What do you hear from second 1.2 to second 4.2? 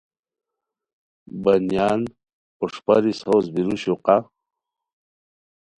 بنیان پوݰپاری ساؤز بیرو شوقہ